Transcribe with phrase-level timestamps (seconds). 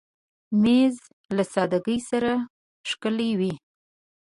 [0.61, 0.95] مېز
[1.35, 2.31] له سادګۍ سره
[2.89, 3.53] ښکلی وي.